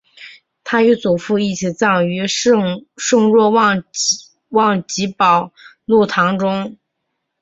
[0.63, 2.87] 他与祖父一起葬于圣
[3.31, 3.83] 若望
[4.87, 5.53] 及保
[5.85, 6.75] 禄堂中。